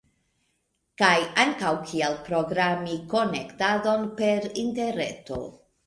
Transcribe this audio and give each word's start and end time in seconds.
Kaj 1.01 1.11
ankaŭ 1.43 1.75
kiel 1.91 2.17
programi 2.29 2.99
konektadon 3.15 4.11
per 4.23 4.53
interreto 4.67 5.45